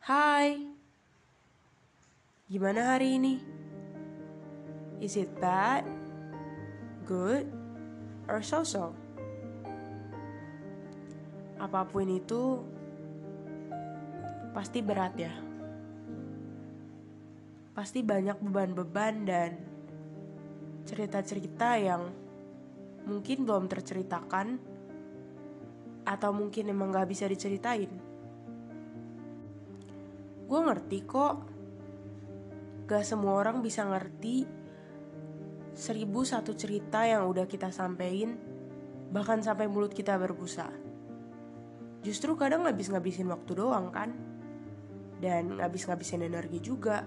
Hai, 0.00 0.56
gimana 2.48 2.96
hari 2.96 3.20
ini? 3.20 3.36
Is 4.96 5.12
it 5.20 5.28
bad, 5.36 5.84
good, 7.04 7.44
or 8.24 8.40
so-so? 8.40 8.96
Apa 11.60 11.84
pun 11.84 12.08
itu, 12.08 12.64
pasti 14.56 14.80
berat 14.80 15.20
ya. 15.20 15.36
Pasti 17.76 18.00
banyak 18.00 18.40
beban-beban 18.40 19.28
dan 19.28 19.60
cerita-cerita 20.88 21.76
yang 21.76 22.08
mungkin 23.04 23.44
belum 23.44 23.68
terceritakan 23.68 24.56
atau 26.08 26.32
mungkin 26.32 26.72
emang 26.72 26.88
gak 26.88 27.12
bisa 27.12 27.28
diceritain. 27.28 28.09
Gue 30.50 30.60
ngerti 30.66 31.06
kok, 31.06 31.46
gak 32.90 33.06
semua 33.06 33.38
orang 33.38 33.62
bisa 33.62 33.86
ngerti 33.86 34.42
seribu 35.78 36.26
satu 36.26 36.58
cerita 36.58 37.06
yang 37.06 37.30
udah 37.30 37.46
kita 37.46 37.70
sampein, 37.70 38.34
bahkan 39.14 39.38
sampai 39.46 39.70
mulut 39.70 39.94
kita 39.94 40.18
berbusa. 40.18 40.66
Justru 42.02 42.34
kadang 42.34 42.66
ngabis-ngabisin 42.66 43.30
waktu 43.30 43.62
doang 43.62 43.94
kan, 43.94 44.10
dan 45.22 45.54
ngabis-ngabisin 45.54 46.26
energi 46.26 46.58
juga. 46.58 47.06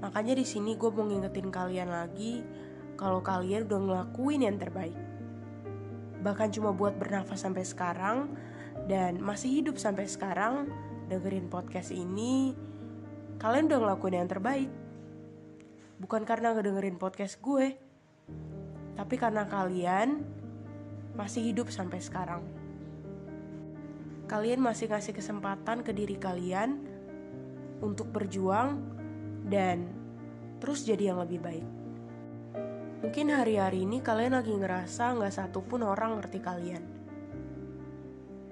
Makanya 0.00 0.32
di 0.32 0.48
sini 0.48 0.80
gue 0.80 0.88
mau 0.88 1.04
ngingetin 1.04 1.52
kalian 1.52 1.92
lagi 1.92 2.40
kalau 2.96 3.20
kalian 3.20 3.68
udah 3.68 3.80
ngelakuin 3.84 4.48
yang 4.48 4.56
terbaik. 4.56 4.96
Bahkan 6.24 6.56
cuma 6.56 6.72
buat 6.72 6.96
bernafas 6.96 7.44
sampai 7.44 7.68
sekarang 7.68 8.32
dan 8.88 9.20
masih 9.20 9.60
hidup 9.60 9.76
sampai 9.76 10.08
sekarang 10.08 10.70
dengerin 11.08 11.48
podcast 11.48 11.90
ini, 11.90 12.52
kalian 13.40 13.66
udah 13.72 13.80
ngelakuin 13.80 14.20
yang 14.20 14.28
terbaik. 14.28 14.70
Bukan 15.98 16.22
karena 16.22 16.54
ngedengerin 16.54 17.00
podcast 17.00 17.40
gue, 17.42 17.74
tapi 18.94 19.14
karena 19.18 19.48
kalian 19.48 20.22
masih 21.18 21.50
hidup 21.50 21.72
sampai 21.74 21.98
sekarang. 21.98 22.44
Kalian 24.28 24.60
masih 24.60 24.92
ngasih 24.92 25.16
kesempatan 25.16 25.82
ke 25.82 25.90
diri 25.90 26.20
kalian 26.20 26.78
untuk 27.80 28.12
berjuang 28.12 28.78
dan 29.48 29.88
terus 30.60 30.84
jadi 30.84 31.10
yang 31.14 31.24
lebih 31.24 31.40
baik. 31.40 31.66
Mungkin 32.98 33.30
hari-hari 33.30 33.86
ini 33.86 34.02
kalian 34.02 34.34
lagi 34.34 34.50
ngerasa 34.50 35.14
nggak 35.14 35.34
satu 35.34 35.62
pun 35.62 35.86
orang 35.86 36.18
ngerti 36.18 36.38
kalian. 36.42 36.84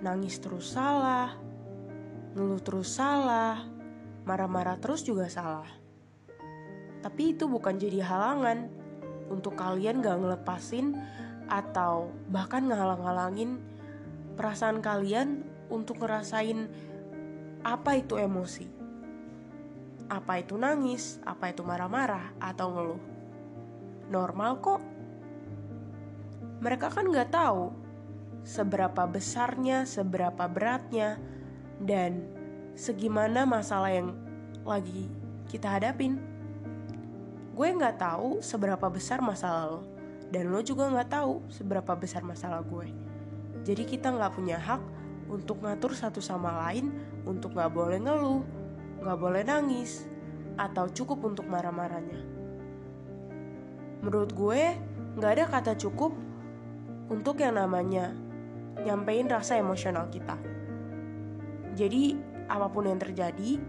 Nangis 0.07 0.39
terus 0.39 0.71
salah, 0.71 1.35
ngeluh 2.37 2.61
terus 2.61 2.93
salah, 2.93 3.65
marah-marah 4.29 4.77
terus 4.77 5.01
juga 5.01 5.27
salah. 5.33 5.67
Tapi 7.01 7.33
itu 7.33 7.49
bukan 7.49 7.81
jadi 7.81 8.05
halangan 8.05 8.69
untuk 9.33 9.57
kalian 9.57 10.05
gak 10.05 10.21
ngelepasin 10.21 10.95
atau 11.49 12.13
bahkan 12.29 12.69
ngehalang-halangin 12.69 13.57
perasaan 14.37 14.85
kalian 14.85 15.41
untuk 15.73 16.05
ngerasain 16.05 16.69
apa 17.65 17.99
itu 17.99 18.21
emosi 18.21 18.77
apa 20.07 20.39
itu 20.39 20.55
nangis, 20.55 21.19
apa 21.27 21.51
itu 21.51 21.67
marah-marah, 21.67 22.35
atau 22.39 22.67
ngeluh. 22.71 23.03
Normal 24.07 24.63
kok. 24.63 24.83
Mereka 26.63 26.89
kan 26.95 27.11
nggak 27.11 27.35
tahu 27.35 27.75
seberapa 28.47 29.05
besarnya, 29.11 29.83
seberapa 29.85 30.47
beratnya, 30.47 31.19
dan 31.83 32.25
segimana 32.77 33.45
masalah 33.45 33.93
yang 33.93 34.17
lagi 34.65 35.09
kita 35.49 35.69
hadapin. 35.69 36.21
Gue 37.57 37.73
nggak 37.73 38.01
tahu 38.01 38.45
seberapa 38.45 38.89
besar 38.93 39.25
masalah 39.25 39.77
lo, 39.77 39.81
dan 40.29 40.53
lo 40.53 40.61
juga 40.61 40.89
nggak 40.93 41.11
tahu 41.11 41.41
seberapa 41.49 41.97
besar 41.97 42.21
masalah 42.21 42.61
gue. 42.61 42.93
Jadi 43.65 43.83
kita 43.89 44.13
nggak 44.13 44.33
punya 44.37 44.61
hak 44.61 44.83
untuk 45.27 45.65
ngatur 45.65 45.97
satu 45.97 46.21
sama 46.21 46.53
lain 46.69 46.93
untuk 47.25 47.57
nggak 47.57 47.73
boleh 47.73 47.99
ngeluh, 47.99 48.45
gak 49.03 49.19
boleh 49.19 49.43
nangis, 49.43 50.07
atau 50.57 50.89
cukup 50.89 51.23
untuk 51.27 51.47
marah-marahnya. 51.47 52.21
Menurut 54.01 54.33
gue, 54.33 54.63
gak 55.19 55.33
ada 55.37 55.45
kata 55.49 55.73
cukup 55.77 56.15
untuk 57.11 57.41
yang 57.41 57.57
namanya 57.59 58.13
nyampein 58.83 59.27
rasa 59.27 59.59
emosional 59.59 60.07
kita. 60.13 60.37
Jadi, 61.77 62.17
apa 62.49 62.73
pun 62.73 62.89
yang 62.89 62.97
terjadi, 62.97 63.61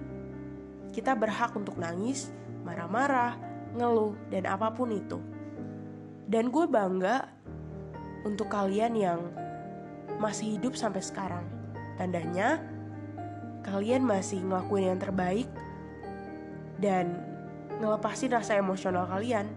kita 0.95 1.13
berhak 1.13 1.51
untuk 1.53 1.75
nangis, 1.75 2.31
marah-marah, 2.63 3.35
ngeluh, 3.75 4.15
dan 4.31 4.47
apa 4.47 4.71
pun 4.71 4.89
itu. 4.95 5.19
Dan 6.27 6.47
gue 6.49 6.65
bangga 6.65 7.27
untuk 8.23 8.47
kalian 8.47 8.93
yang 8.95 9.19
masih 10.17 10.57
hidup 10.57 10.73
sampai 10.79 11.03
sekarang. 11.03 11.45
Tandanya, 11.99 12.63
kalian 13.67 14.07
masih 14.07 14.39
ngelakuin 14.43 14.95
yang 14.95 14.99
terbaik 14.99 15.49
dan 16.79 17.19
ngelepasin 17.83 18.33
rasa 18.33 18.57
emosional 18.57 19.05
kalian. 19.05 19.51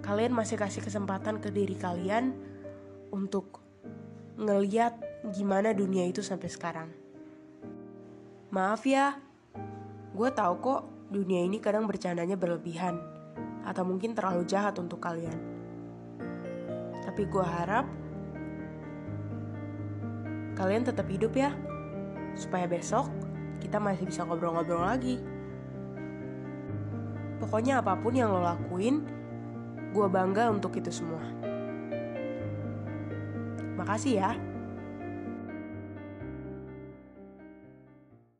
Kalian 0.00 0.32
masih 0.32 0.56
kasih 0.56 0.82
kesempatan 0.82 1.38
ke 1.38 1.52
diri 1.52 1.76
kalian 1.76 2.34
untuk 3.12 3.60
ngeliat 4.40 4.96
gimana 5.36 5.76
dunia 5.76 6.08
itu 6.08 6.24
sampai 6.24 6.48
sekarang. 6.48 6.88
Maaf 8.50 8.82
ya, 8.82 9.14
gue 10.10 10.28
tahu 10.34 10.54
kok 10.58 10.82
dunia 11.06 11.46
ini 11.46 11.62
kadang 11.62 11.86
bercandanya 11.86 12.34
berlebihan 12.34 12.98
atau 13.62 13.86
mungkin 13.86 14.10
terlalu 14.10 14.42
jahat 14.42 14.74
untuk 14.82 14.98
kalian. 14.98 15.38
Tapi 17.06 17.30
gue 17.30 17.46
harap 17.46 17.86
kalian 20.58 20.82
tetap 20.82 21.06
hidup 21.06 21.30
ya 21.38 21.54
supaya 22.34 22.66
besok 22.66 23.06
kita 23.62 23.78
masih 23.78 24.10
bisa 24.10 24.26
ngobrol-ngobrol 24.26 24.82
lagi. 24.82 25.22
Pokoknya 27.38 27.78
apa 27.78 27.94
pun 28.02 28.18
yang 28.18 28.34
lo 28.34 28.42
lakuin, 28.42 29.06
gue 29.94 30.06
bangga 30.10 30.50
untuk 30.50 30.74
itu 30.74 30.90
semua. 30.90 31.22
Makasih 33.78 34.14
ya. 34.18 34.49